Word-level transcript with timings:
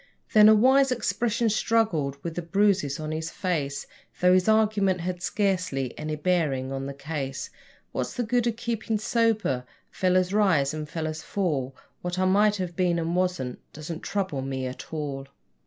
Then 0.33 0.49
a 0.49 0.55
wise 0.55 0.91
expression 0.91 1.47
struggled 1.51 2.17
with 2.23 2.33
the 2.33 2.41
bruises 2.41 2.99
on 2.99 3.11
his 3.11 3.29
face, 3.29 3.85
Though 4.19 4.33
his 4.33 4.49
argument 4.49 5.01
had 5.01 5.21
scarcely 5.21 5.95
any 5.95 6.15
bearing 6.15 6.71
on 6.71 6.87
the 6.87 6.93
case: 6.95 7.51
'What's 7.91 8.15
the 8.15 8.23
good 8.23 8.47
o' 8.47 8.51
keepin' 8.51 8.97
sober? 8.97 9.63
Fellers 9.91 10.33
rise 10.33 10.73
and 10.73 10.89
fellers 10.89 11.21
fall; 11.21 11.75
What 12.01 12.17
I 12.17 12.25
might 12.25 12.55
have 12.55 12.75
been 12.75 12.97
and 12.97 13.15
wasn't 13.15 13.59
doesn't 13.73 13.99
trouble 14.01 14.41
me 14.41 14.65
at 14.65 14.91
all.' 14.91 15.27